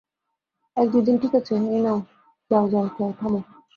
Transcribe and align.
এক 0.77 0.87
দুই 0.91 1.01
তিন 1.05 1.15
ঠিক 1.21 1.33
আছে, 1.39 1.53
এই 1.67 1.79
নাও 1.85 1.99
যাও 2.51 2.65
যাও 2.71 2.85
যাও- 2.89 3.09
থামো। 3.19 3.39